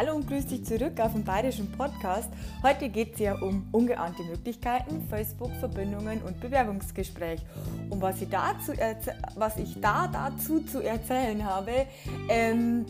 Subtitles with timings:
[0.00, 2.30] Hallo und grüß dich zurück auf dem Bayerischen Podcast.
[2.62, 7.42] Heute geht es ja um ungeahnte Möglichkeiten, Facebook-Verbindungen und Bewerbungsgespräch.
[7.90, 8.72] Und was ich, dazu
[9.34, 11.86] was ich da dazu zu erzählen habe,
[12.30, 12.86] ähm,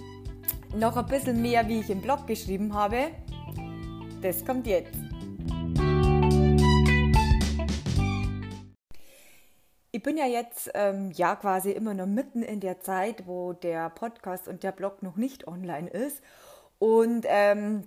[0.77, 3.09] noch ein bisschen mehr, wie ich im Blog geschrieben habe,
[4.22, 4.95] das kommt jetzt.
[9.90, 13.90] Ich bin ja jetzt ähm, ja quasi immer noch mitten in der Zeit, wo der
[13.90, 16.22] Podcast und der Blog noch nicht online ist.
[16.80, 17.84] Und ähm,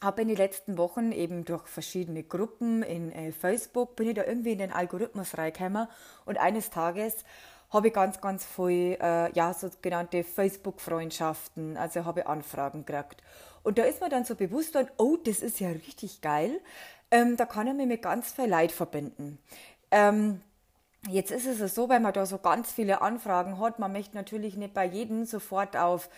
[0.00, 4.24] habe in den letzten Wochen eben durch verschiedene Gruppen in äh, Facebook, bin ich da
[4.24, 5.88] irgendwie in den Algorithmus reingekommen
[6.24, 7.24] und eines Tages
[7.70, 13.22] habe ich ganz, ganz viel, äh, ja, sogenannte Facebook-Freundschaften, also habe Anfragen gekriegt.
[13.62, 16.60] Und da ist mir dann so bewusst worden, oh, das ist ja richtig geil,
[17.10, 19.38] ähm, da kann ich mich mit ganz viel Leid verbinden.
[19.90, 20.40] Ähm,
[21.06, 24.56] Jetzt ist es so, wenn man da so ganz viele Anfragen hat, man möchte natürlich
[24.56, 26.10] nicht bei jedem sofort auf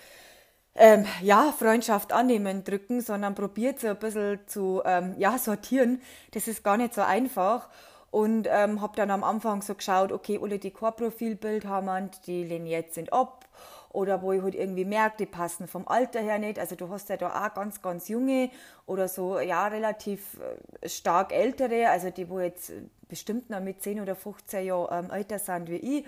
[0.75, 6.01] ähm, ja, Freundschaft annehmen drücken, sondern probiert so ein bisschen zu ähm, ja, sortieren.
[6.33, 7.69] Das ist gar nicht so einfach.
[8.11, 12.85] Und ähm, habe dann am Anfang so geschaut, okay, alle die Core-Profilbild haben, die lehnen
[12.91, 13.47] sind ab.
[13.93, 16.59] Oder wo ich halt irgendwie merke, die passen vom Alter her nicht.
[16.59, 18.51] Also du hast ja da auch ganz, ganz junge
[18.87, 20.39] oder so, ja, relativ
[20.81, 22.73] äh, stark ältere, also die, wo jetzt
[23.11, 26.05] bestimmt noch mit 10 oder 15 Jahren ähm, älter sind wie ich.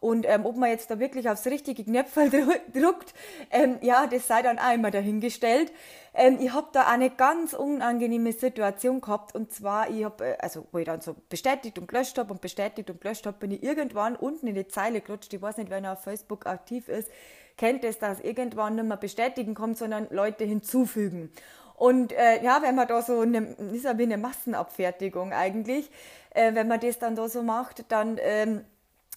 [0.00, 2.30] Und ähm, ob man jetzt da wirklich aufs richtige Knöpfel
[2.74, 3.14] druckt,
[3.50, 5.72] ähm, ja, das sei dann immer dahingestellt.
[6.14, 10.66] Ähm, ich habe da eine ganz unangenehme Situation gehabt und zwar, ich habe, äh, also
[10.72, 13.62] wo ich dann so bestätigt und gelöscht habe und bestätigt und gelöscht habe, bin ich
[13.62, 15.32] irgendwann unten in die Zeile gerutscht.
[15.32, 17.10] Ich weiß nicht, wer noch auf Facebook aktiv ist,
[17.56, 21.30] kennt es, dass irgendwann nicht mehr bestätigen kommt, sondern Leute hinzufügen.
[21.76, 25.90] Und äh, ja, wenn man da so eine, ist ja wie eine Massenabfertigung eigentlich,
[26.30, 28.64] äh, wenn man das dann da so macht, dann ähm,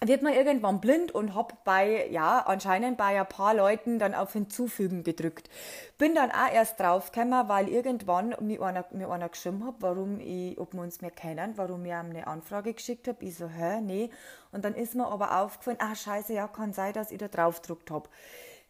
[0.02, 4.32] wird man irgendwann blind und hab bei, ja, anscheinend bei ein paar Leuten dann auf
[4.32, 5.50] Hinzufügen gedrückt.
[5.98, 10.58] Bin dann auch erst draufgekommen, weil irgendwann mir einer, mir einer geschrieben hat, warum ich,
[10.58, 13.26] ob wir uns mehr kennen, warum ich ihm eine Anfrage geschickt habe.
[13.26, 14.10] Ich so, hä, nee.
[14.52, 17.92] Und dann ist mir aber aufgefallen, ah, scheiße, ja, kann sein, dass ich da draufgedruckt
[17.92, 18.10] habe.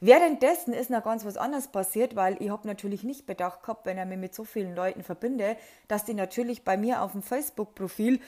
[0.01, 3.97] Währenddessen ist noch ganz was anderes passiert, weil ich habe natürlich nicht bedacht gehabt, wenn
[3.97, 5.57] er mich mit so vielen Leuten verbinde,
[5.89, 8.21] dass die natürlich bei mir auf dem Facebook-Profil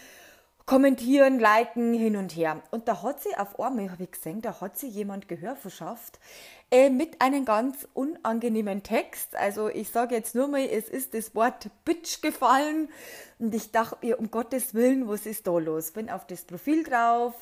[0.65, 2.61] kommentieren, liken, hin und her.
[2.71, 6.19] Und da hat sie auf einmal, habe ich gesehen, da hat sie jemand Gehör verschafft
[6.71, 9.35] äh, mit einem ganz unangenehmen Text.
[9.35, 12.89] Also ich sage jetzt nur mal, es ist das Wort Bitch gefallen
[13.39, 15.91] und ich dachte mir, um Gottes Willen, was ist da los?
[15.91, 17.33] Bin auf das Profil drauf,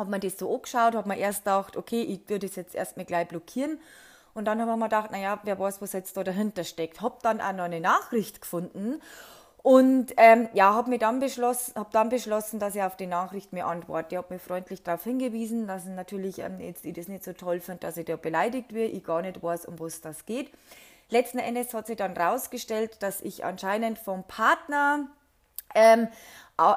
[0.00, 3.06] habe mir das so angeschaut, habe mir erst gedacht, okay, ich würde das jetzt erstmal
[3.06, 3.78] gleich blockieren.
[4.34, 7.00] Und dann habe ich mir gedacht, naja, wer weiß, was jetzt da dahinter steckt.
[7.00, 9.00] Habe dann auch noch eine Nachricht gefunden
[9.62, 13.66] und ähm, ja, habe dann beschlossen, habe dann beschlossen, dass ich auf die Nachricht mir
[13.66, 14.14] antworte.
[14.14, 17.34] Ich habe mir freundlich darauf hingewiesen, dass ich natürlich ähm, jetzt ich das nicht so
[17.34, 18.92] toll finde, dass ich da beleidigt werde.
[18.92, 20.50] Ich gar nicht weiß, um was das geht.
[21.10, 25.08] Letzten Endes hat sich dann rausgestellt, dass ich anscheinend vom Partner
[25.74, 26.08] ähm,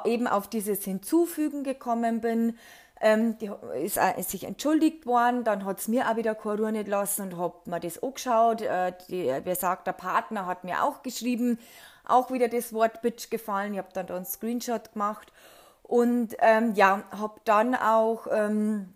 [0.04, 2.58] eben auf dieses Hinzufügen gekommen bin.
[3.04, 3.50] Ähm, die
[3.82, 6.88] ist, äh, ist, sich entschuldigt worden, dann hat es mir auch wieder keine Ruhe nicht
[6.88, 8.62] lassen und habe mir das angeschaut.
[8.62, 11.58] Äh, die, wer sagt, der Partner hat mir auch geschrieben,
[12.06, 13.74] auch wieder das Wort Bitch gefallen.
[13.74, 15.32] Ich habe dann da einen Screenshot gemacht
[15.82, 18.94] und ähm, ja, habe dann auch ähm,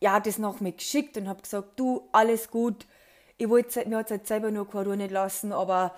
[0.00, 2.86] ja, das noch mitgeschickt und habe gesagt, du, alles gut.
[3.38, 5.94] Ich wollte mir jetzt selber nur keine nicht lassen, aber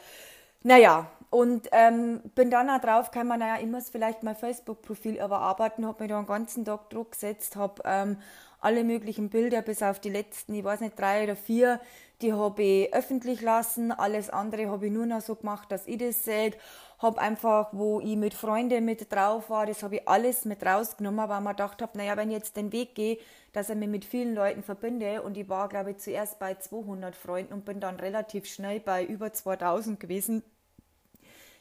[0.63, 5.87] naja, und ähm, bin dann auch drauf gekommen, naja, ich muss vielleicht mein Facebook-Profil überarbeiten,
[5.87, 8.19] habe mir da einen ganzen Tag Druck gesetzt, habe ähm,
[8.61, 11.81] alle möglichen Bilder bis auf die letzten, ich weiß nicht, drei oder vier,
[12.23, 13.93] die habe ich öffentlich lassen.
[13.93, 16.53] Alles andere habe ich nur noch so gemacht, dass ich das sehe.
[16.99, 21.29] Habe einfach, wo ich mit Freunden mit drauf war, das habe ich alles mit rausgenommen,
[21.29, 23.19] weil man gedacht habe, naja, wenn ich jetzt den Weg gehe,
[23.53, 27.15] dass ich mich mit vielen Leuten verbinde und ich war, glaube ich, zuerst bei 200
[27.15, 30.43] Freunden und bin dann relativ schnell bei über 2000 gewesen,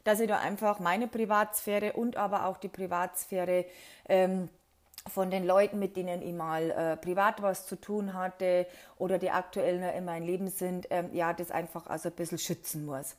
[0.06, 3.66] dass ich da einfach meine Privatsphäre und aber auch die Privatsphäre
[4.08, 4.48] ähm,
[5.12, 8.66] von den Leuten, mit denen ich mal äh, privat was zu tun hatte
[8.98, 12.38] oder die aktuell noch in meinem Leben sind, ähm, ja, das einfach also ein bisschen
[12.38, 13.16] schützen muss.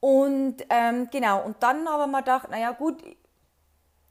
[0.00, 3.02] Und ähm, genau, und dann habe ich mir gedacht, naja gut,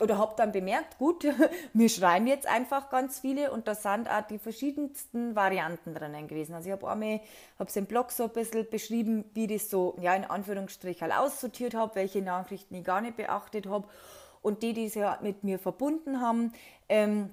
[0.02, 1.26] oder habe dann bemerkt, gut,
[1.74, 6.56] wir schreiben jetzt einfach ganz viele und da sind auch die verschiedensten Varianten drinnen gewesen.
[6.56, 7.22] Also ich habe einmal,
[7.60, 11.76] habe es im Blog so ein bisschen beschrieben, wie das so, ja, in Anführungsstrichen aussortiert
[11.76, 13.88] habe, welche Nachrichten ich gar nicht beachtet habe
[14.42, 16.54] und die, die sich mit mir verbunden haben,
[16.90, 17.30] ähm,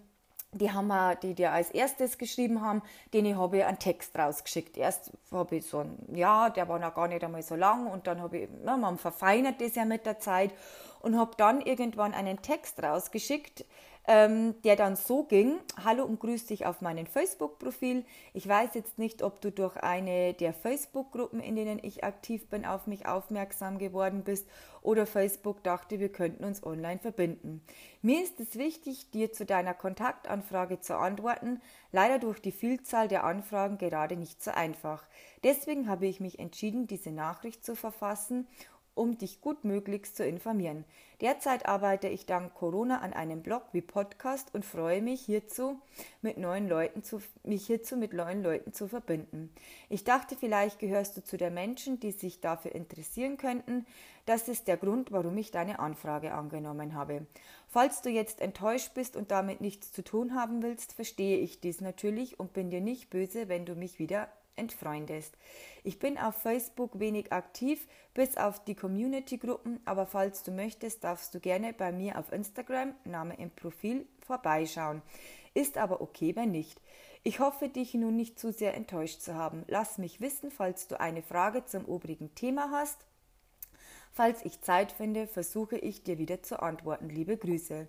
[0.53, 4.77] die haben wir, die, die als erstes geschrieben haben, denen habe ich einen Text rausgeschickt.
[4.77, 8.07] Erst habe ich so ein, ja, der war noch gar nicht einmal so lang und
[8.07, 10.53] dann habe ich, na, man verfeinert das ja mit der Zeit
[11.01, 13.65] und habe dann irgendwann einen Text rausgeschickt,
[14.09, 18.07] ähm, der dann so ging, hallo und grüß dich auf meinem Facebook-Profil.
[18.33, 22.65] Ich weiß jetzt nicht, ob du durch eine der Facebook-Gruppen, in denen ich aktiv bin,
[22.65, 24.49] auf mich aufmerksam geworden bist
[24.81, 27.63] oder Facebook dachte, wir könnten uns online verbinden.
[28.01, 31.61] Mir ist es wichtig, dir zu deiner Kontaktanfrage zu antworten,
[31.93, 35.07] leider durch die Vielzahl der Anfragen gerade nicht so einfach.
[35.45, 38.47] Deswegen habe ich mich entschieden, diese Nachricht zu verfassen
[38.99, 40.85] um dich gut möglichst zu informieren.
[41.21, 45.81] Derzeit arbeite ich dank Corona an einem Blog wie Podcast und freue mich hierzu
[46.23, 49.53] mit neuen Leuten zu, mich hierzu mit neuen Leuten zu verbinden.
[49.89, 53.85] Ich dachte, vielleicht gehörst du zu den Menschen, die sich dafür interessieren könnten.
[54.27, 57.27] Das ist der Grund, warum ich deine Anfrage angenommen habe.
[57.67, 61.81] Falls du jetzt enttäuscht bist und damit nichts zu tun haben willst, verstehe ich dies
[61.81, 64.29] natürlich und bin dir nicht böse, wenn du mich wieder
[64.59, 65.37] entfreundest.
[65.85, 71.35] Ich bin auf Facebook wenig aktiv, bis auf die Community-Gruppen, aber falls du möchtest, darfst
[71.35, 75.03] du gerne bei mir auf Instagram, Name im Profil, vorbeischauen.
[75.55, 76.81] Ist aber okay, wenn nicht.
[77.23, 79.65] Ich hoffe, dich nun nicht zu sehr enttäuscht zu haben.
[79.67, 83.07] Lass mich wissen, falls du eine Frage zum obrigen Thema hast.
[84.13, 87.09] Falls ich Zeit finde, versuche ich dir wieder zu antworten.
[87.09, 87.87] Liebe Grüße.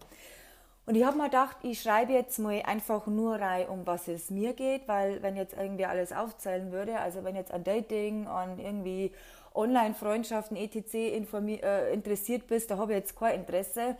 [0.89, 4.31] Und ich habe mir gedacht, ich schreibe jetzt mal einfach nur rein, um was es
[4.31, 8.57] mir geht, weil wenn jetzt irgendwie alles aufzählen würde, also wenn jetzt an Dating, an
[8.57, 9.11] irgendwie
[9.53, 10.95] Online-Freundschaften, etc.
[10.95, 13.97] Äh, interessiert bist, da habe ich jetzt kein Interesse.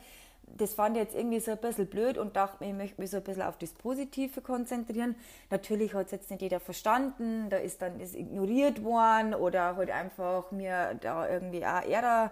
[0.57, 3.11] Das fand ich jetzt irgendwie so ein bisschen blöd und dachte mir, ich möchte mich
[3.11, 5.15] so ein bisschen auf das Positive konzentrieren.
[5.51, 9.91] Natürlich hat es jetzt nicht jeder verstanden, da ist dann das ignoriert worden oder halt
[9.91, 12.31] einfach mir da irgendwie auch eher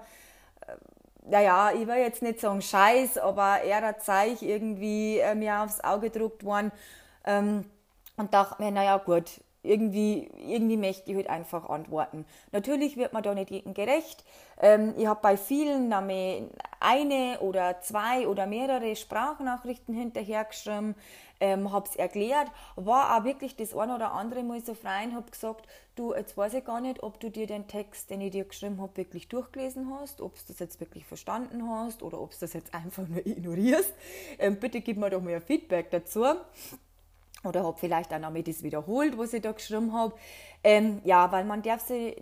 [1.30, 5.82] naja, ich will jetzt nicht sagen Scheiß, aber er hat Zeich irgendwie äh, mir aufs
[5.82, 6.72] Auge gedruckt worden.
[7.26, 7.66] Ähm,
[8.16, 12.26] und dachte mir, naja gut, irgendwie, irgendwie möchte ich halt einfach antworten.
[12.52, 14.24] Natürlich wird man da nicht jedem gerecht.
[14.62, 15.92] Ähm, ich habe bei vielen
[16.80, 20.96] eine oder zwei oder mehrere Sprachnachrichten hinterhergeschrieben
[21.40, 25.16] ähm, habe es erklärt, war auch wirklich das eine oder andere Mal so frei und
[25.16, 28.32] habe gesagt, du, jetzt weiß ich gar nicht, ob du dir den Text, den ich
[28.32, 32.32] dir geschrieben habe, wirklich durchgelesen hast, ob du das jetzt wirklich verstanden hast oder ob
[32.32, 33.94] du das jetzt einfach nur ignorierst.
[34.40, 36.26] Ähm, bitte gib mir doch mal ein Feedback dazu.
[37.48, 40.14] Oder habe vielleicht auch noch mal das wiederholt, was ich da geschrieben habe.
[40.64, 42.16] Ähm, ja, weil man darf sich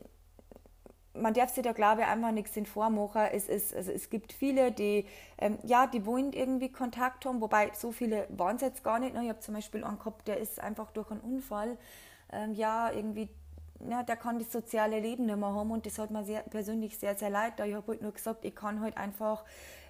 [1.15, 3.21] man darf sich da, glaube ich, einfach nichts in vormachen.
[3.31, 5.05] Es, ist, also es gibt viele, die,
[5.37, 9.13] ähm, ja, die wollen irgendwie Kontakt haben, wobei so viele waren es jetzt gar nicht.
[9.13, 9.23] Ne?
[9.23, 11.77] Ich habe zum Beispiel einen gehabt, der ist einfach durch einen Unfall,
[12.31, 13.29] ähm, ja, irgendwie,
[13.87, 16.97] ja, der kann das soziale Leben nicht mehr haben und das hat mir sehr, persönlich
[16.97, 17.53] sehr, sehr leid.
[17.65, 19.43] Ich habe halt nur gesagt, ich kann halt einfach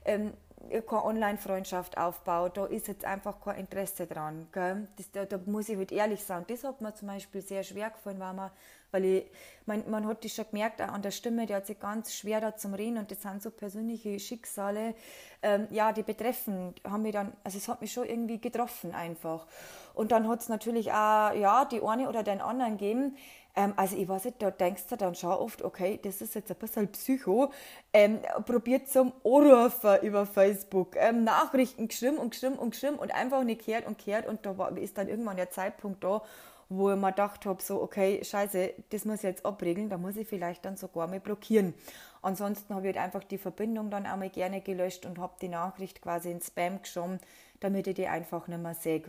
[0.06, 0.34] ähm,
[0.70, 2.52] keine Online-Freundschaft aufbauen.
[2.54, 4.48] Da ist jetzt einfach kein Interesse dran.
[4.52, 6.46] Das, da, da, muss ich halt ehrlich sagen.
[6.48, 8.52] Das hat mir zum Beispiel sehr schwer gefallen, weil man,
[8.92, 9.26] weil ich,
[9.66, 12.42] man, man hat das schon gemerkt, auch an der Stimme, die hat sich ganz schwer
[12.42, 14.96] da zum Reden und das sind so persönliche Schicksale,
[15.42, 19.48] ähm, ja, die betreffen, haben mich dann, also es hat mich schon irgendwie getroffen einfach.
[19.94, 23.18] Und dann hat es natürlich auch, ja, die eine oder den anderen gegeben,
[23.56, 26.52] ähm, also ich weiß nicht, da denkst du dann schon oft, okay, das ist jetzt
[26.52, 27.52] ein bisschen Psycho,
[27.94, 33.44] ähm, probiert zum Anrufen über Facebook, ähm, Nachrichten geschrieben und geschrieben und geschrieben und einfach
[33.44, 36.22] nicht kehrt und kehrt und da war, ist dann irgendwann der Zeitpunkt da,
[36.68, 40.18] wo ich mir gedacht habe, so, okay, scheiße, das muss ich jetzt abregeln, da muss
[40.18, 41.74] ich vielleicht dann sogar mal blockieren.
[42.22, 45.48] Ansonsten habe ich halt einfach die Verbindung dann auch mal gerne gelöscht und habe die
[45.50, 47.20] Nachricht quasi in Spam geschoben,
[47.60, 49.04] damit ich die einfach nicht mehr sehe.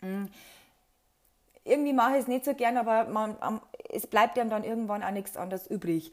[0.00, 0.28] Mhm
[1.64, 3.36] irgendwie mache ich es nicht so gern, aber man,
[3.90, 6.12] es bleibt einem dann irgendwann auch nichts anderes übrig.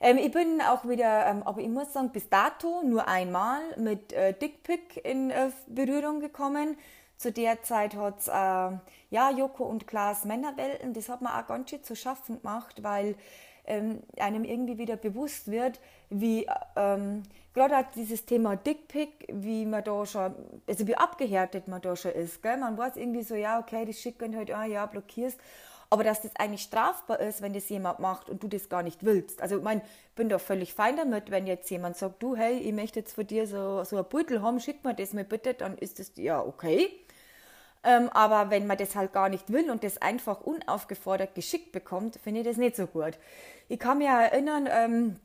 [0.00, 4.12] Ähm, ich bin auch wieder, ähm, aber ich muss sagen, bis dato nur einmal mit
[4.12, 6.76] äh, Dickpick in äh, Berührung gekommen.
[7.16, 8.32] Zu der Zeit hat es äh,
[9.10, 13.14] ja, Joko und Klaas Männerwelten, das hat man auch ganz schön zu schaffen gemacht, weil
[13.66, 16.46] ähm, einem irgendwie wieder bewusst wird, wie
[16.76, 17.22] ähm,
[17.54, 20.34] gerade auch dieses Thema Dickpick, wie man da schon,
[20.66, 22.42] also wie abgehärtet man da schon ist.
[22.42, 22.58] Gell?
[22.58, 25.38] Man weiß irgendwie so, ja, okay, das schicken halt, ah, ja, blockierst.
[25.90, 29.04] Aber dass das eigentlich strafbar ist, wenn das jemand macht und du das gar nicht
[29.04, 29.40] willst.
[29.40, 29.82] Also ich meine,
[30.16, 33.26] bin da völlig fein damit, wenn jetzt jemand sagt, du, hey, ich möchte jetzt von
[33.26, 36.40] dir so, so ein Beutel haben, schick mir das mir bitte, dann ist das ja
[36.40, 36.90] okay.
[37.84, 42.16] Ähm, aber wenn man das halt gar nicht will und das einfach unaufgefordert geschickt bekommt,
[42.16, 43.18] finde ich das nicht so gut.
[43.68, 45.16] Ich kann mich erinnern, ähm,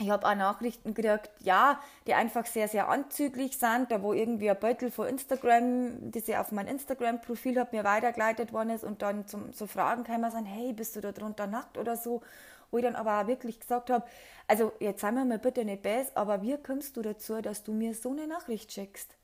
[0.00, 4.48] ich habe auch Nachrichten gekriegt, ja, die einfach sehr, sehr anzüglich sind, da wo irgendwie
[4.48, 9.02] ein Beutel von Instagram, das ich auf mein Instagram-Profil habe, mir weitergeleitet worden ist und
[9.02, 12.22] dann zum, so Fragen kamen, sagen, hey, bist du da drunter nackt oder so,
[12.70, 14.04] wo ich dann aber auch wirklich gesagt habe,
[14.46, 17.72] also jetzt sei mir mal bitte nicht best, aber wie kommst du dazu, dass du
[17.72, 19.16] mir so eine Nachricht schickst?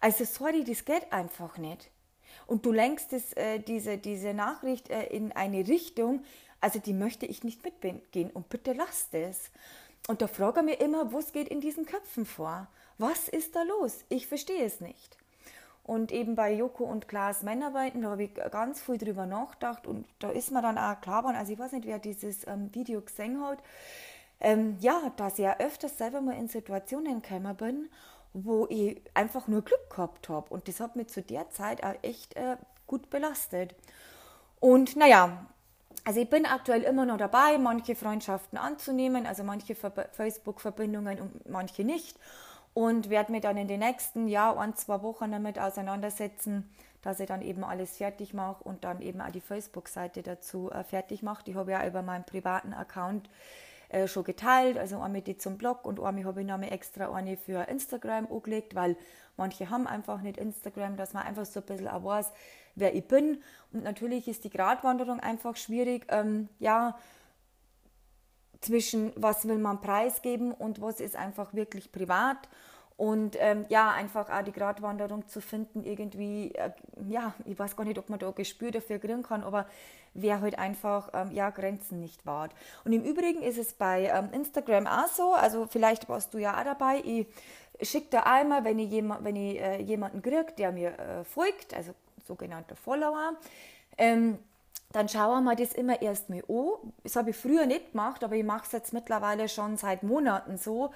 [0.00, 1.90] Also sorry, das geht einfach nicht.
[2.46, 6.24] Und du lenkst das, äh, diese, diese Nachricht äh, in eine Richtung,
[6.60, 9.50] also die möchte ich nicht mitgehen und bitte lass das.
[10.08, 12.68] Und da frage ich mich immer, was geht in diesen Köpfen vor?
[12.98, 14.04] Was ist da los?
[14.08, 15.16] Ich verstehe es nicht.
[15.84, 20.06] Und eben bei Joko und Klaas Männerweiten, da habe ich ganz viel drüber nachgedacht und
[20.18, 23.00] da ist mir dann auch klar geworden, also ich weiß nicht, wer dieses ähm, Video
[23.00, 23.58] gesehen hat,
[24.40, 27.88] ähm, ja, dass ich ja öfters selber mal in Situationen gekommen bin,
[28.32, 30.52] wo ich einfach nur Glück gehabt habe.
[30.52, 33.74] Und das hat mich zu der Zeit auch echt äh, gut belastet.
[34.60, 35.46] Und naja,
[36.04, 41.84] also ich bin aktuell immer noch dabei, manche Freundschaften anzunehmen, also manche Facebook-Verbindungen und manche
[41.84, 42.18] nicht.
[42.72, 46.70] Und werde mich dann in den nächsten Jahr, ein, zwei Wochen damit auseinandersetzen,
[47.02, 50.84] dass ich dann eben alles fertig mache und dann eben auch die Facebook-Seite dazu äh,
[50.84, 51.44] fertig mache.
[51.44, 53.28] Die habe ich ja über meinen privaten Account
[53.88, 57.36] äh, schon geteilt, also einmal die zum Blog und einmal habe ich noch extra eine
[57.36, 58.96] für Instagram angelegt, weil
[59.36, 62.30] manche haben einfach nicht Instagram, dass man einfach so ein bisschen auch weiß,
[62.74, 63.42] wer ich bin.
[63.72, 66.96] Und natürlich ist die Gratwanderung einfach schwierig, ähm, ja,
[68.60, 72.48] zwischen was will man preisgeben und was ist einfach wirklich privat.
[73.00, 76.70] Und ähm, ja, einfach auch die Gratwanderung zu finden, irgendwie, äh,
[77.08, 79.64] ja, ich weiß gar nicht, ob man da Gespür dafür kriegen kann, aber
[80.12, 82.52] wer halt einfach, ähm, ja, Grenzen nicht wahrt.
[82.84, 86.60] Und im Übrigen ist es bei ähm, Instagram auch so, also vielleicht warst du ja
[86.60, 87.26] auch dabei, ich
[87.88, 91.72] schicke da einmal, wenn ich, jemand, wenn ich äh, jemanden kriege, der mir äh, folgt,
[91.72, 91.92] also
[92.26, 93.34] sogenannter Follower,
[93.98, 94.38] ähm,
[94.92, 96.92] dann schauen wir das immer erst mal an.
[97.04, 100.56] Das habe ich früher nicht gemacht, aber ich mache es jetzt mittlerweile schon seit Monaten
[100.56, 100.90] so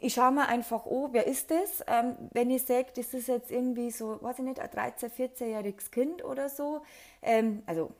[0.00, 1.84] ich schaue mir einfach an, wer ist das?
[1.88, 5.90] Ähm, wenn ich sage, das ist jetzt irgendwie so, weiß ich nicht, ein 13-, 14-jähriges
[5.90, 6.82] Kind oder so,
[7.20, 7.90] ähm, also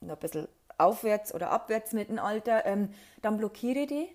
[0.00, 2.90] noch ein bisschen aufwärts oder abwärts mit dem Alter, ähm,
[3.22, 4.08] dann blockiere ich die,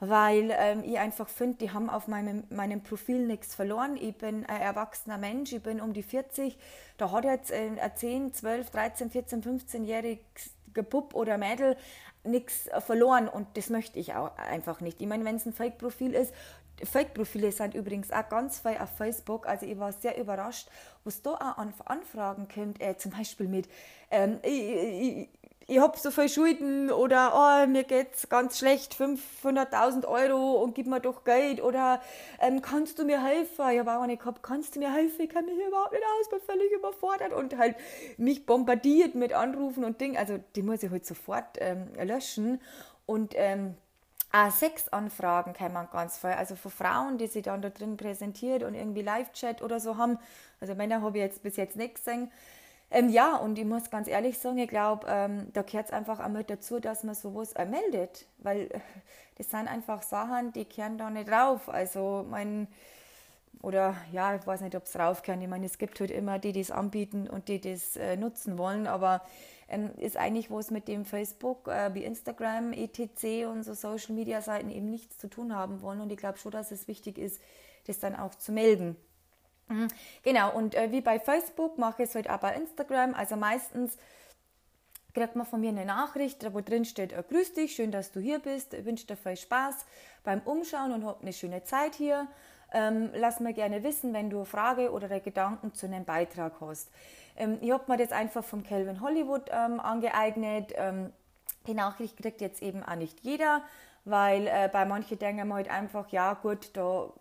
[0.00, 3.96] weil ähm, ich einfach finde, die haben auf meinem, meinem Profil nichts verloren.
[3.96, 6.56] Ich bin ein erwachsener Mensch, ich bin um die 40,
[6.96, 11.76] da hat jetzt ein 10, 12, 13, 14, 15-jähriges Bub oder Mädel
[12.24, 15.00] nichts verloren und das möchte ich auch einfach nicht.
[15.00, 16.32] Ich meine, wenn es ein Fake-Profil ist,
[16.82, 19.46] Fake-Profile sind übrigens auch ganz viel auf Facebook.
[19.46, 20.68] Also ich war sehr überrascht,
[21.04, 23.68] was da auch an Anfragen kommt, äh, zum Beispiel mit
[24.10, 25.28] ähm, ich, ich,
[25.66, 30.86] ich habe so viel Schulden oder oh, mir geht's ganz schlecht, 500.000 Euro und gib
[30.86, 32.02] mir doch Geld oder
[32.40, 33.70] ähm, kannst du mir helfen?
[33.70, 35.22] Ich habe auch nicht gehabt, kannst du mir helfen?
[35.22, 37.76] Ich kann mich hier überhaupt nicht aus, bin völlig überfordert und halt
[38.18, 40.16] mich bombardiert mit Anrufen und Dingen.
[40.18, 42.60] Also die muss ich halt sofort ähm, löschen
[43.06, 43.74] und ähm,
[44.32, 46.30] auch Sexanfragen man ganz viel.
[46.30, 50.18] Also von Frauen, die sich dann da drin präsentiert und irgendwie Live-Chat oder so haben.
[50.60, 52.30] Also Männer habe ich jetzt bis jetzt nicht gesehen.
[52.90, 56.20] Ähm, ja, und ich muss ganz ehrlich sagen, ich glaube, ähm, da gehört es einfach
[56.20, 58.26] einmal dazu, dass man sowas äh, meldet.
[58.38, 58.68] Weil
[59.38, 61.68] das sind einfach Sachen, die kehren da nicht drauf.
[61.68, 62.68] Also mein
[63.62, 65.40] oder ja, ich weiß nicht, ob es raufkehren.
[65.40, 68.58] Ich meine, es gibt halt immer die, die es anbieten und die das äh, nutzen
[68.58, 69.22] wollen, aber
[69.68, 73.46] ähm, ist eigentlich, wo es mit dem Facebook äh, wie Instagram, etc.
[73.50, 76.00] und so Social Media Seiten eben nichts zu tun haben wollen.
[76.00, 77.40] Und ich glaube schon, dass es wichtig ist,
[77.86, 78.96] das dann auch zu melden.
[79.68, 79.88] Mhm.
[80.22, 83.14] Genau, und äh, wie bei Facebook mache ich es halt auch bei Instagram.
[83.14, 83.96] Also meistens
[85.14, 88.20] kriegt man von mir eine Nachricht, wo drin steht, äh, grüß dich, schön, dass du
[88.20, 89.86] hier bist, ich wünsche dir viel Spaß
[90.24, 92.26] beim Umschauen und hab eine schöne Zeit hier.
[92.72, 96.90] Ähm, lass mir gerne wissen, wenn du eine Frage oder Gedanken zu einem Beitrag hast.
[97.36, 100.72] Ähm, ich habe mir das einfach vom Calvin Hollywood ähm, angeeignet.
[100.74, 101.12] Ähm,
[101.68, 103.62] die Nachricht kriegt jetzt eben auch nicht jeder,
[104.04, 107.12] weil äh, bei manchen denken wir halt einfach, ja gut, da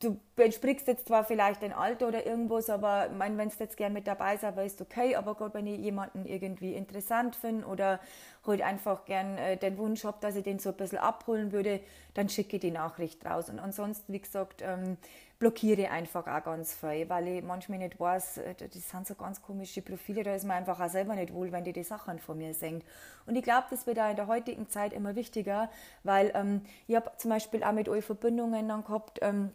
[0.00, 4.06] du entsprichst jetzt zwar vielleicht ein Alter oder irgendwas, aber wenn du jetzt gern mit
[4.06, 8.00] dabei sein weißt okay, aber Gott, wenn ich jemanden irgendwie interessant finde oder
[8.46, 11.80] halt einfach gern äh, den Wunsch habe, dass ich den so ein bisschen abholen würde,
[12.14, 13.48] dann schicke ich die Nachricht raus.
[13.48, 14.98] Und ansonsten, wie gesagt, ähm,
[15.38, 19.40] blockiere einfach auch ganz viel, weil ich manchmal nicht weiß, äh, das sind so ganz
[19.40, 22.36] komische Profile, da ist man einfach auch selber nicht wohl, wenn die die Sachen von
[22.36, 22.82] mir sehen.
[23.26, 25.70] Und ich glaube, das wird auch in der heutigen Zeit immer wichtiger,
[26.02, 29.52] weil ähm, ich habe zum Beispiel auch mit euch Verbindungen dann gehabt, ähm,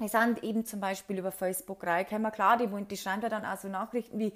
[0.00, 2.32] wir sind eben zum Beispiel über Facebook reingekommen.
[2.32, 4.32] Klar, die, die schreiben da dann auch so Nachrichten wie,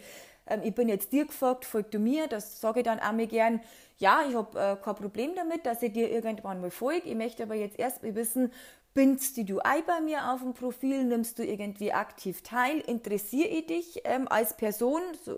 [0.47, 2.27] ähm, ich bin jetzt dir gefolgt, folg du mir.
[2.27, 3.61] Das sage ich dann auch mir gern.
[3.99, 7.09] Ja, ich habe äh, kein Problem damit, dass ich dir irgendwann mal folge.
[7.09, 8.53] Ich möchte aber jetzt erst mal wissen,
[8.95, 13.67] bindst du ein bei mir auf dem Profil, nimmst du irgendwie aktiv teil, interessiere ich
[13.67, 15.37] dich ähm, als Person, so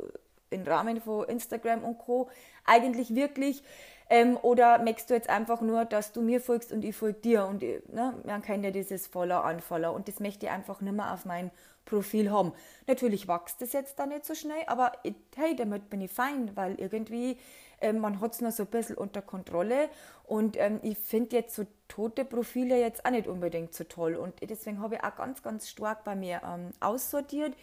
[0.50, 2.28] im Rahmen von Instagram und Co.
[2.64, 3.62] eigentlich wirklich
[4.08, 7.46] ähm, oder merkst du jetzt einfach nur, dass du mir folgst und ich folge dir
[7.46, 10.94] und ich, ne, man kennt ja dieses Follow, Unfollow und das möchte ich einfach nicht
[10.94, 11.50] mehr auf mein
[11.84, 12.52] Profil haben.
[12.86, 14.92] Natürlich wächst das jetzt da nicht so schnell, aber
[15.36, 17.38] hey, damit bin ich fein, weil irgendwie
[17.80, 19.88] ähm, man hat es noch so ein bisschen unter Kontrolle
[20.24, 24.34] und ähm, ich finde jetzt so tote Profile jetzt auch nicht unbedingt so toll und
[24.48, 27.54] deswegen habe ich auch ganz, ganz stark bei mir ähm, aussortiert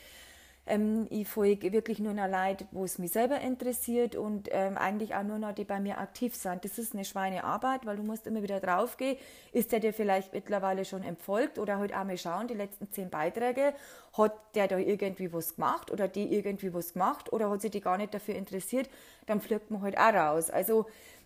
[0.66, 5.14] Ähm, ich folge wirklich nur noch Leute, wo es mich selber interessiert und ähm, eigentlich
[5.14, 6.64] auch nur noch die bei mir aktiv sind.
[6.64, 9.18] Das ist eine Schweinearbeit, weil du musst immer wieder draufgehen.
[9.52, 13.10] Ist der dir vielleicht mittlerweile schon entfolgt oder halt auch mal schauen, die letzten zehn
[13.10, 13.74] Beiträge,
[14.18, 17.82] hat der da irgendwie was gemacht oder die irgendwie was gemacht oder hat sich die
[17.82, 18.90] gar nicht dafür interessiert,
[19.26, 20.50] dann fliegt man halt auch raus.
[20.50, 20.86] Also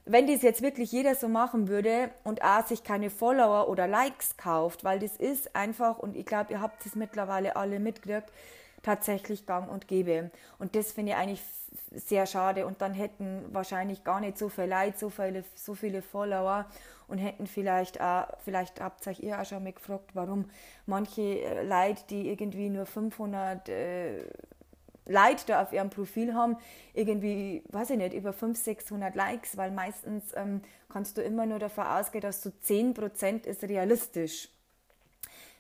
[0.10, 4.38] wenn das jetzt wirklich jeder so machen würde und auch sich keine Follower oder Likes
[4.38, 8.32] kauft, weil das ist einfach, und ich glaube, ihr habt es mittlerweile alle mitgekriegt,
[8.88, 10.32] tatsächlich gang und gäbe.
[10.60, 11.44] Und das finde ich eigentlich
[11.94, 12.66] sehr schade.
[12.66, 16.66] Und dann hätten wahrscheinlich gar nicht so viele Leute, so viele, so viele Follower
[17.10, 20.46] und hätten vielleicht auch, vielleicht habt ihr euch auch schon mal gefragt, warum
[20.86, 24.24] manche äh, Leute, die irgendwie nur 500 äh,
[25.06, 26.56] Leute da auf ihrem Profil haben,
[26.94, 31.60] irgendwie, weiß ich nicht, über 500, 600 Likes, weil meistens ähm, kannst du immer nur
[31.60, 34.50] davon ausgehen, dass so 10% ist realistisch.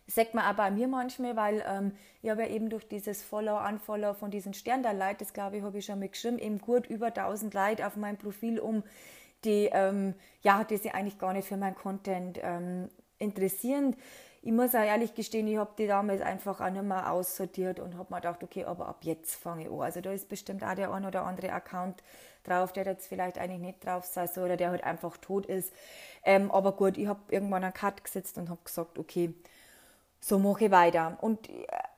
[0.08, 3.60] Das sagt man bei mir manchmal, weil ähm, ich habe ja eben durch dieses Follow,
[3.60, 7.08] Unfollow von diesen Sterndal-Leuten, das glaube ich, habe ich schon mal geschrieben, eben gut über
[7.08, 8.84] 1000 Leute auf meinem Profil um,
[9.44, 13.98] die, ähm, ja, die sich eigentlich gar nicht für meinen Content ähm, interessieren.
[14.42, 17.98] Ich muss auch ehrlich gestehen, ich habe die damals einfach auch nicht mehr aussortiert und
[17.98, 19.82] habe mir gedacht, okay, aber ab jetzt fange ich an.
[19.82, 22.02] Also da ist bestimmt auch der ein oder andere Account
[22.46, 25.74] drauf, der jetzt vielleicht eigentlich nicht drauf sein soll oder der halt einfach tot ist.
[26.24, 29.34] Ähm, aber gut, ich habe irgendwann einen Cut gesetzt und habe gesagt, okay,
[30.20, 31.18] so mache ich weiter.
[31.22, 31.50] Und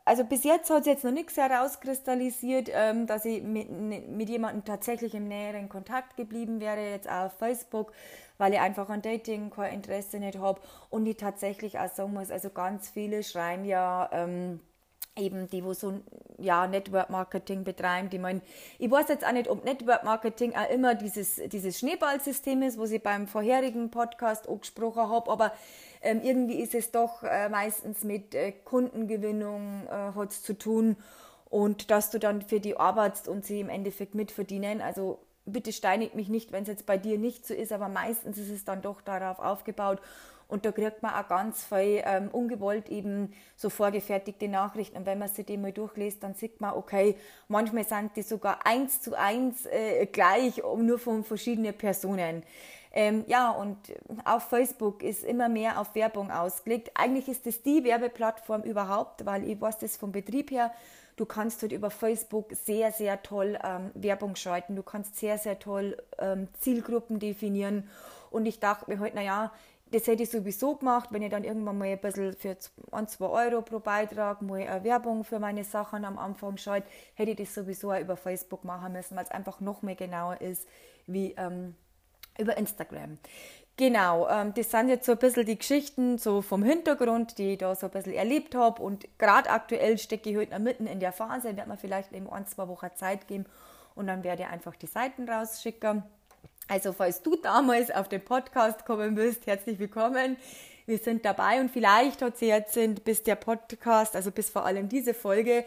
[0.05, 4.65] also bis jetzt hat sich jetzt noch nichts herauskristallisiert, ähm, dass ich mit, mit jemandem
[4.65, 7.93] tatsächlich im näheren Kontakt geblieben wäre, jetzt auch auf Facebook,
[8.39, 12.31] weil ich einfach an Dating kein Interesse nicht habe und ich tatsächlich auch sagen muss,
[12.31, 14.59] also ganz viele schreien ja, ähm,
[15.15, 15.99] eben die, wo so
[16.39, 18.41] ja, Network Marketing betreiben, die meinen,
[18.79, 22.85] ich weiß jetzt auch nicht, ob Network Marketing auch immer dieses, dieses Schneeballsystem ist, wo
[22.85, 25.51] ich beim vorherigen Podcast auch gesprochen habe, aber
[26.01, 30.95] ähm, irgendwie ist es doch äh, meistens mit äh, Kundengewinnung äh, hat zu tun
[31.49, 34.81] und dass du dann für die arbeitest und sie im Endeffekt mitverdienen.
[34.81, 38.37] Also bitte steinigt mich nicht, wenn es jetzt bei dir nicht so ist, aber meistens
[38.37, 39.99] ist es dann doch darauf aufgebaut.
[40.47, 44.97] Und da kriegt man auch ganz viel ähm, ungewollt eben so vorgefertigte Nachrichten.
[44.97, 47.15] Und wenn man sich die mal durchliest, dann sieht man, okay,
[47.47, 52.41] manchmal sind die sogar eins zu eins äh, gleich, nur von verschiedenen Personen.
[52.91, 53.77] Ähm, ja, und
[54.25, 56.91] auf Facebook ist immer mehr auf Werbung ausgelegt.
[56.95, 60.71] Eigentlich ist es die Werbeplattform überhaupt, weil ich weiß das vom Betrieb her.
[61.15, 64.75] Du kannst dort über Facebook sehr, sehr toll ähm, Werbung schalten.
[64.75, 67.89] Du kannst sehr, sehr toll ähm, Zielgruppen definieren.
[68.31, 69.51] Und ich dachte mir halt, naja,
[69.91, 72.55] das hätte ich sowieso gemacht, wenn ich dann irgendwann mal ein bisschen für
[72.91, 77.31] 1, 2 Euro pro Beitrag mal eine Werbung für meine Sachen am Anfang schalte, hätte
[77.31, 80.67] ich das sowieso auch über Facebook machen müssen, weil es einfach noch mehr genauer ist,
[81.07, 81.75] wie ähm,
[82.39, 83.17] über Instagram.
[83.77, 87.59] Genau, ähm, das sind jetzt so ein bisschen die Geschichten so vom Hintergrund, die ich
[87.59, 88.81] da so ein bisschen erlebt habe.
[88.81, 92.29] Und gerade aktuell stecke ich heute noch mitten in der Phase, werde mir vielleicht eben
[92.29, 93.45] ein, zwei Wochen Zeit geben
[93.95, 96.03] und dann werde ich einfach die Seiten rausschicken.
[96.67, 100.37] Also falls du damals auf den Podcast kommen willst, herzlich willkommen.
[100.85, 104.89] Wir sind dabei und vielleicht hat sie jetzt, bis der Podcast, also bis vor allem
[104.89, 105.63] diese Folge,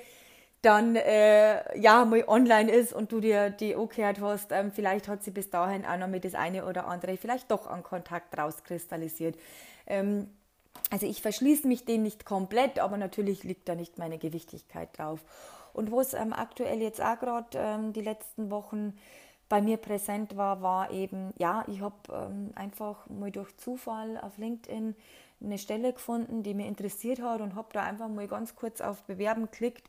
[0.62, 5.24] dann äh, ja mal online ist und du dir die angehört hast, ähm, vielleicht hat
[5.24, 9.36] sie bis dahin auch noch mit das eine oder andere vielleicht doch an Kontakt rauskristallisiert.
[9.86, 10.28] Ähm,
[10.90, 15.20] also ich verschließe mich dem nicht komplett, aber natürlich liegt da nicht meine Gewichtigkeit drauf.
[15.72, 18.96] Und wo es ähm, aktuell jetzt auch gerade ähm, die letzten Wochen
[19.48, 24.38] bei mir präsent war, war eben, ja, ich habe ähm, einfach mal durch Zufall auf
[24.38, 24.94] LinkedIn
[25.42, 29.02] eine Stelle gefunden, die mich interessiert hat und habe da einfach mal ganz kurz auf
[29.02, 29.88] Bewerben geklickt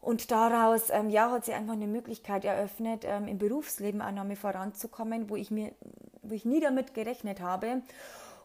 [0.00, 4.36] und daraus ähm, ja, hat sich einfach eine Möglichkeit eröffnet, ähm, im Berufsleben auch noch
[4.36, 5.72] voranzukommen, wo ich, mir,
[6.22, 7.82] wo ich nie damit gerechnet habe.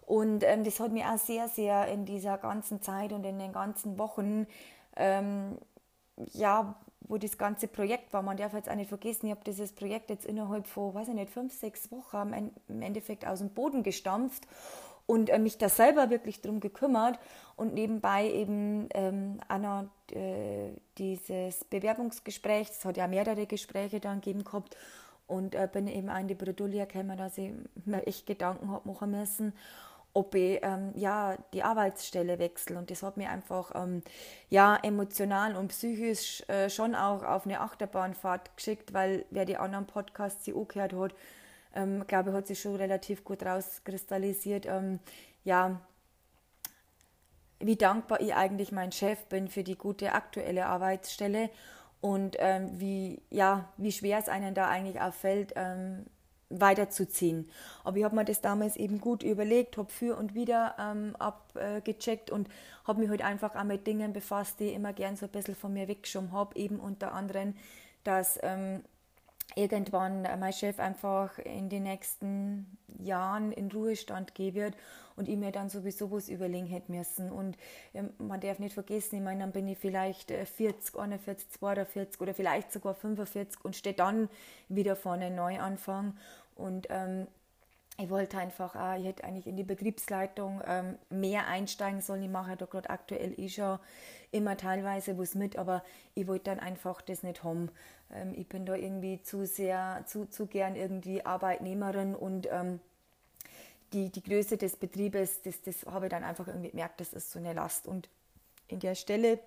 [0.05, 3.53] Und ähm, das hat mir auch sehr, sehr in dieser ganzen Zeit und in den
[3.53, 4.47] ganzen Wochen,
[4.95, 5.57] ähm,
[6.33, 9.73] ja, wo das ganze Projekt war, man darf jetzt auch nicht vergessen, ich habe dieses
[9.73, 13.83] Projekt jetzt innerhalb von, weiß ich nicht, fünf, sechs Wochen im Endeffekt aus dem Boden
[13.83, 14.47] gestampft
[15.11, 17.19] und äh, mich da selber wirklich drum gekümmert
[17.57, 24.45] und nebenbei eben ähm, Anna äh, dieses Bewerbungsgespräch, es hat ja mehrere Gespräche dann gegeben
[24.45, 24.77] gehabt
[25.27, 27.51] und äh, bin eben an die Bredouille gekommen, dass ich
[27.83, 29.51] mir echt Gedanken habe machen müssen,
[30.13, 32.77] ob ich ähm, ja die Arbeitsstelle wechsle.
[32.77, 34.03] Und das hat mir einfach ähm,
[34.49, 39.87] ja emotional und psychisch äh, schon auch auf eine Achterbahnfahrt geschickt, weil wer die anderen
[39.87, 41.13] Podcasts sie auch gehört hat,
[41.75, 44.65] ähm, glaube ich, hat sich schon relativ gut rauskristallisiert.
[44.65, 44.99] Ähm,
[45.43, 45.81] ja,
[47.59, 51.49] wie dankbar ich eigentlich mein Chef bin für die gute aktuelle Arbeitsstelle
[52.01, 56.05] und ähm, wie, ja, wie schwer es einem da eigentlich auch fällt, ähm,
[56.49, 57.49] weiterzuziehen.
[57.83, 62.29] Aber ich habe mir das damals eben gut überlegt, habe für und wieder ähm, abgecheckt
[62.29, 62.49] und
[62.85, 65.55] habe mich halt einfach auch mit Dingen befasst, die ich immer gern so ein bisschen
[65.55, 67.55] von mir weggeschoben habe, eben unter anderem,
[68.03, 68.83] dass ähm,
[69.55, 74.75] irgendwann mein Chef einfach in den nächsten Jahren in Ruhestand gehen wird
[75.15, 77.31] und ich mir dann sowieso was überlegen hätte müssen.
[77.31, 77.57] Und
[77.93, 82.33] ähm, man darf nicht vergessen, ich meine, dann bin ich vielleicht 40, 41, 42 oder
[82.33, 84.29] vielleicht sogar 45 und stehe dann
[84.69, 86.17] wieder vorne neu anfangen.
[86.55, 87.27] Und ähm,
[88.01, 92.23] ich wollte einfach auch, ich hätte eigentlich in die Betriebsleitung ähm, mehr einsteigen sollen.
[92.23, 93.79] Ich mache da gerade aktuell eh schon
[94.31, 95.83] immer teilweise was mit, aber
[96.15, 97.69] ich wollte dann einfach das nicht haben.
[98.13, 102.79] Ähm, ich bin da irgendwie zu sehr, zu, zu gern irgendwie Arbeitnehmerin und ähm,
[103.93, 107.31] die, die Größe des Betriebes, das, das habe ich dann einfach irgendwie gemerkt, das ist
[107.31, 107.87] so eine Last.
[107.87, 108.09] Und
[108.67, 109.39] in der Stelle,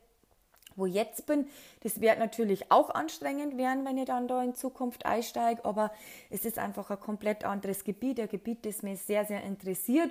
[0.76, 1.46] wo ich jetzt bin,
[1.82, 5.90] das wird natürlich auch anstrengend werden, wenn ich dann da in Zukunft einsteige, aber
[6.30, 10.10] es ist einfach ein komplett anderes Gebiet, ein Gebiet, das mich sehr, sehr interessiert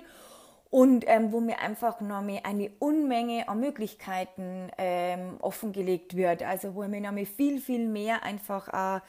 [0.74, 6.42] und ähm, wo mir einfach noch eine Unmenge an Möglichkeiten ähm, offengelegt wird.
[6.42, 9.00] Also wo ich mir noch viel, viel mehr einfach auch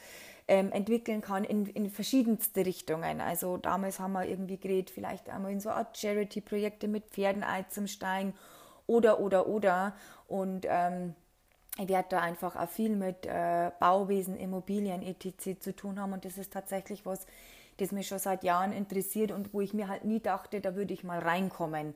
[0.46, 3.20] ähm, entwickeln kann in, in verschiedenste Richtungen.
[3.20, 8.34] Also damals haben wir irgendwie geredet, vielleicht einmal in so Art Charity-Projekte mit Pferden einzusteigen
[8.86, 9.94] oder, oder, oder.
[10.28, 11.14] Und ähm,
[11.78, 15.60] ich werde da einfach auch viel mit äh, Bauwesen, Immobilien, etc.
[15.60, 16.12] zu tun haben.
[16.12, 17.26] Und das ist tatsächlich was,
[17.76, 20.94] das mich schon seit Jahren interessiert und wo ich mir halt nie dachte, da würde
[20.94, 21.94] ich mal reinkommen.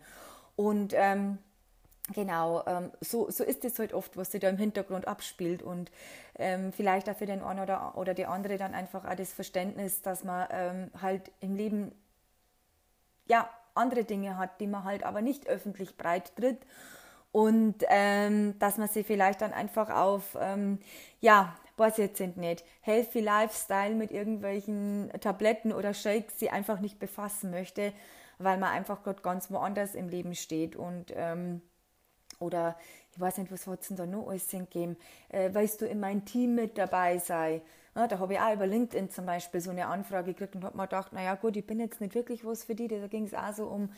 [0.57, 1.39] Und ähm,
[2.13, 5.91] genau, ähm, so, so ist es halt oft, was sich da im Hintergrund abspielt und
[6.39, 10.03] ähm, vielleicht auch für den einen oder, oder die andere dann einfach auch das Verständnis,
[10.03, 11.93] dass man ähm, halt im Leben
[13.27, 16.67] ja andere Dinge hat, die man halt aber nicht öffentlich breit tritt
[17.33, 20.79] und ähm, dass man sie vielleicht dann einfach auf ähm,
[21.21, 27.51] ja weiß jetzt nicht, Healthy Lifestyle mit irgendwelchen Tabletten oder Shakes sie einfach nicht befassen
[27.51, 27.93] möchte,
[28.39, 31.63] weil man einfach gerade ganz woanders im Leben steht und ähm,
[32.39, 32.77] oder
[33.13, 34.97] ich weiß nicht, was hat es denn da noch alles gegeben,
[35.31, 37.63] äh, weißt du, in meinem Team mit dabei sei.
[37.97, 40.77] Ja, da habe ich auch über LinkedIn zum Beispiel so eine Anfrage gekriegt und habe
[40.77, 42.87] mir gedacht, naja gut, ich bin jetzt nicht wirklich was für die.
[42.87, 43.91] Da ging es auch so um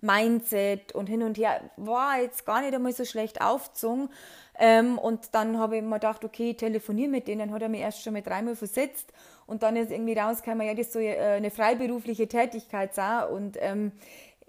[0.00, 1.60] Mindset und hin und her.
[1.76, 4.08] War jetzt gar nicht einmal so schlecht aufgezogen.
[4.56, 7.52] Ähm, und dann habe ich mir gedacht, okay, telefoniere mit denen.
[7.52, 9.12] Hat er mir erst schon mit dreimal versetzt.
[9.46, 13.30] Und dann ist irgendwie rausgekommen, ja, das soll äh, eine freiberufliche Tätigkeit sein.
[13.30, 13.90] Und ähm,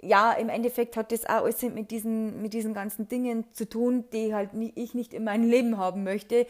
[0.04, 4.06] ja, im Endeffekt hat das auch alles mit diesen, mit diesen ganzen Dingen zu tun,
[4.14, 6.46] die halt ich nicht in meinem Leben haben möchte.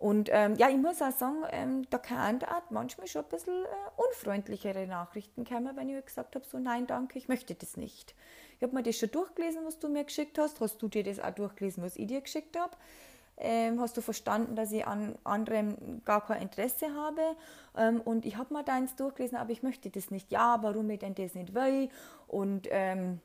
[0.00, 3.64] Und ähm, ja, ich muss auch sagen, ähm, da kann Art manchmal schon ein bisschen
[3.66, 3.68] äh,
[4.08, 8.14] unfreundlichere Nachrichten kommen, wenn ich halt gesagt habe, so nein, danke, ich möchte das nicht.
[8.56, 10.58] Ich habe mir das schon durchgelesen, was du mir geschickt hast.
[10.62, 12.74] Hast du dir das auch durchgelesen, was ich dir geschickt habe?
[13.36, 17.36] Ähm, hast du verstanden, dass ich an anderem gar kein Interesse habe?
[17.76, 20.32] Ähm, und ich habe mir deins durchgelesen, aber ich möchte das nicht.
[20.32, 21.90] Ja, warum ich denn das nicht will?
[22.26, 23.20] Und ähm,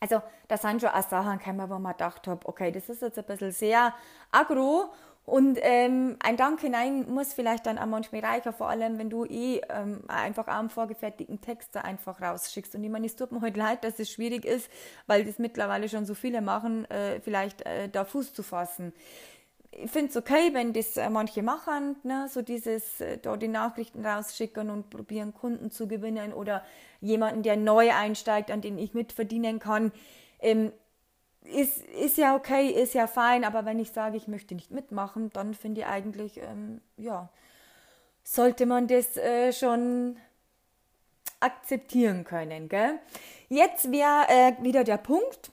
[0.00, 3.20] also da sind schon auch Sachen gekommen, wo man gedacht habe, okay, das ist jetzt
[3.20, 3.94] ein bisschen sehr
[4.32, 4.90] agro
[5.24, 9.24] und ähm, ein Danke, nein, muss vielleicht dann auch manchmal reicher, vor allem wenn du
[9.24, 12.74] eh ähm, einfach einen vorgefertigten Text da einfach rausschickst.
[12.74, 14.68] Und ich meine, es tut mir heute halt leid, dass es schwierig ist,
[15.06, 18.92] weil das mittlerweile schon so viele machen, äh, vielleicht äh, da Fuß zu fassen.
[19.70, 22.26] Ich finde es okay, wenn das äh, manche machen, ne?
[22.28, 26.64] so dieses, äh, da die Nachrichten rausschicken und probieren, Kunden zu gewinnen oder
[27.00, 29.92] jemanden, der neu einsteigt, an den ich mitverdienen kann.
[30.40, 30.72] Ähm,
[31.44, 35.30] ist, ist ja okay, ist ja fein, aber wenn ich sage, ich möchte nicht mitmachen,
[35.32, 37.28] dann finde ich eigentlich, ähm, ja,
[38.22, 40.16] sollte man das äh, schon
[41.40, 42.68] akzeptieren können.
[42.68, 42.98] Gell?
[43.48, 45.50] Jetzt wäre äh, wieder der Punkt.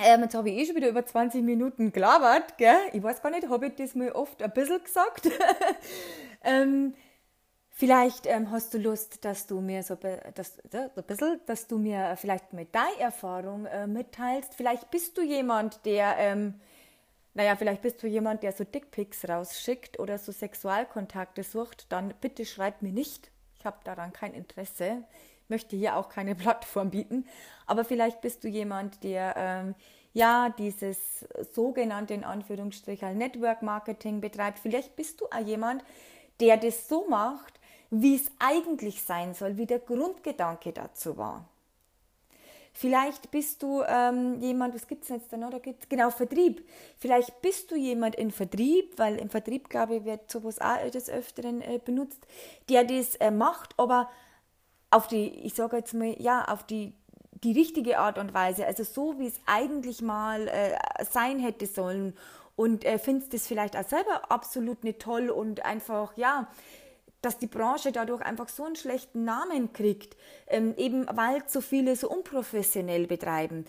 [0.00, 2.58] Ähm, jetzt habe ich eh schon wieder über 20 Minuten gelabert.
[2.58, 2.76] Gell?
[2.92, 5.28] Ich weiß gar nicht, habe ich das mal oft ein bisschen gesagt.
[6.44, 6.94] ähm,
[7.78, 11.78] Vielleicht ähm, hast du Lust, dass du mir so, dass, so ein bisschen, dass du
[11.78, 14.52] mir vielleicht mit deiner Erfahrung äh, mitteilst.
[14.52, 16.54] Vielleicht bist du jemand, der, ähm,
[17.34, 21.86] naja, vielleicht bist du jemand, der so Dickpics rausschickt oder so Sexualkontakte sucht.
[21.92, 23.30] Dann bitte schreib mir nicht.
[23.60, 25.04] Ich habe daran kein Interesse.
[25.46, 27.26] Möchte hier auch keine Plattform bieten.
[27.64, 29.76] Aber vielleicht bist du jemand, der ähm,
[30.14, 34.58] ja dieses sogenannte in Anführungsstrichen Network Marketing betreibt.
[34.58, 35.84] Vielleicht bist du auch jemand,
[36.40, 37.57] der das so macht,
[37.90, 41.44] wie es eigentlich sein soll, wie der Grundgedanke dazu war.
[42.72, 45.50] Vielleicht bist du ähm, jemand, was gibt es jetzt da noch?
[45.50, 46.64] Da gibt's, genau, Vertrieb.
[46.98, 51.10] Vielleicht bist du jemand in Vertrieb, weil im Vertrieb, glaube ich, wird sowas auch des
[51.10, 52.24] Öfteren äh, benutzt,
[52.68, 54.08] der das äh, macht, aber
[54.90, 56.92] auf die, ich sage jetzt mal, ja, auf die,
[57.42, 60.78] die richtige Art und Weise, also so, wie es eigentlich mal äh,
[61.10, 62.14] sein hätte sollen
[62.54, 66.48] und äh, findest das vielleicht auch selber absolut nicht toll und einfach, ja,
[67.22, 71.96] dass die Branche dadurch einfach so einen schlechten Namen kriegt, ähm, eben weil so viele
[71.96, 73.64] so unprofessionell betreiben.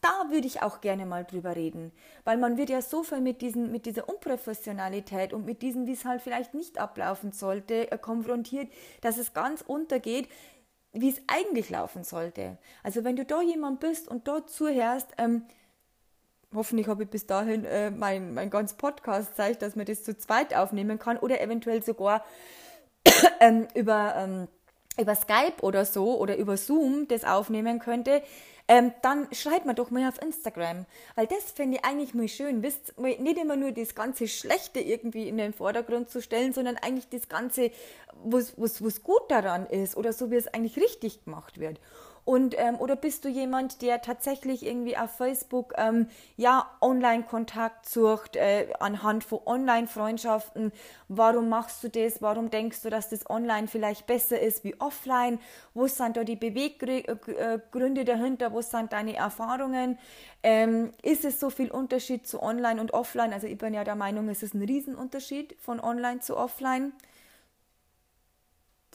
[0.00, 1.90] Da würde ich auch gerne mal drüber reden,
[2.24, 5.92] weil man wird ja so viel mit, diesen, mit dieser Unprofessionalität und mit diesem, wie
[5.92, 8.68] es halt vielleicht nicht ablaufen sollte, äh, konfrontiert,
[9.00, 10.28] dass es ganz untergeht,
[10.92, 12.58] wie es eigentlich laufen sollte.
[12.82, 15.42] Also wenn du da jemand bist und dort zuhörst, ähm,
[16.54, 20.16] hoffentlich habe ich bis dahin äh, mein, mein ganz Podcast zeigt, dass man das zu
[20.16, 22.24] zweit aufnehmen kann oder eventuell sogar
[23.40, 24.48] ähm, über, ähm,
[24.98, 28.22] über Skype oder so oder über Zoom das aufnehmen könnte,
[28.70, 30.84] ähm, dann schreibt mir doch mal auf Instagram.
[31.14, 32.62] Weil das finde ich eigentlich mal schön.
[32.62, 37.08] Wisst, nicht immer nur das ganze Schlechte irgendwie in den Vordergrund zu stellen, sondern eigentlich
[37.08, 37.70] das Ganze,
[38.22, 41.80] was, was, was gut daran ist oder so, wie es eigentlich richtig gemacht wird.
[42.28, 48.36] Und, ähm, oder bist du jemand, der tatsächlich irgendwie auf Facebook ähm, ja Online-Kontakt sucht,
[48.36, 50.72] äh, anhand von Online-Freundschaften?
[51.08, 52.20] Warum machst du das?
[52.20, 55.38] Warum denkst du, dass das online vielleicht besser ist wie offline?
[55.72, 58.52] Wo sind da die Beweggründe dahinter?
[58.52, 59.98] Wo sind deine Erfahrungen?
[60.42, 63.32] Ähm, ist es so viel Unterschied zu online und offline?
[63.32, 66.92] Also ich bin ja der Meinung, es ist ein Riesenunterschied von online zu offline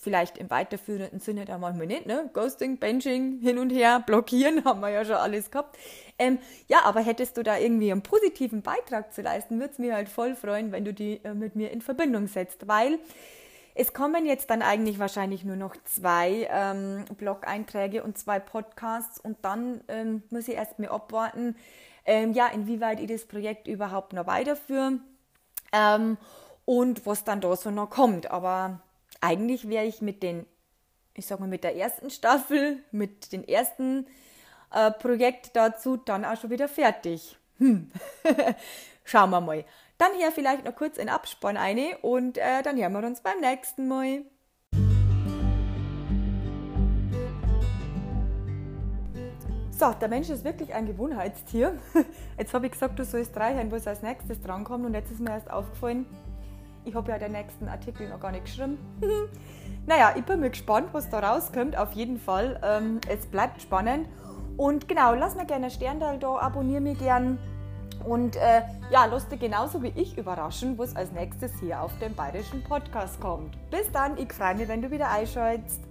[0.03, 2.29] vielleicht im weiterführenden Sinne da manchmal nicht, ne?
[2.33, 5.77] Ghosting, Benching, hin und her, blockieren, haben wir ja schon alles gehabt.
[6.19, 9.95] Ähm, ja, aber hättest du da irgendwie einen positiven Beitrag zu leisten, würde es mir
[9.95, 12.99] halt voll freuen, wenn du die äh, mit mir in Verbindung setzt, weil
[13.75, 19.37] es kommen jetzt dann eigentlich wahrscheinlich nur noch zwei ähm, Blog-Einträge und zwei Podcasts und
[19.41, 21.55] dann ähm, muss ich erst mal abwarten,
[22.05, 24.99] ähm, ja, inwieweit ich das Projekt überhaupt noch weiterführe
[25.71, 26.17] ähm,
[26.65, 28.29] und was dann da so noch kommt.
[28.29, 28.81] Aber
[29.23, 30.45] eigentlich wäre ich mit den,
[31.13, 34.05] ich sag mal, mit der ersten Staffel, mit dem ersten
[34.71, 37.37] äh, Projekt dazu dann auch schon wieder fertig.
[37.57, 37.89] Hm.
[39.05, 39.63] Schauen wir mal.
[39.97, 43.39] Dann hier vielleicht noch kurz in Abspann eine und äh, dann hören wir uns beim
[43.39, 44.23] nächsten Mal.
[49.71, 51.77] So, der Mensch ist wirklich ein Gewohnheitstier.
[52.37, 55.19] Jetzt habe ich gesagt, du sollst drei hören, was als nächstes drankommt und jetzt ist
[55.19, 56.05] mir erst aufgefallen,
[56.85, 58.77] ich habe ja den nächsten Artikel noch gar nicht geschrieben.
[59.85, 61.77] naja, ich bin mal gespannt, was da rauskommt.
[61.77, 62.59] Auf jeden Fall.
[62.63, 64.07] Ähm, es bleibt spannend.
[64.57, 67.39] Und genau, lass mir gerne einen Stern da, abonniere mich gern.
[68.05, 72.13] Und äh, ja, lass dich genauso wie ich überraschen, was als nächstes hier auf dem
[72.13, 73.57] Bayerischen Podcast kommt.
[73.71, 75.81] Bis dann, ich freue mich, wenn du wieder einschaltest.